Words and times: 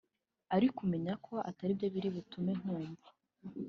Ariko 0.55 0.77
umenye 0.85 1.13
ko 1.25 1.33
atari 1.49 1.71
byo 1.77 1.87
biri 1.93 2.09
butume 2.15 2.51
nkumva 2.59 3.07